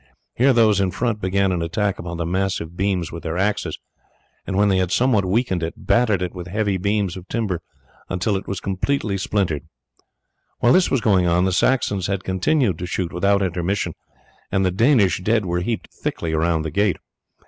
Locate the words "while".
10.57-10.73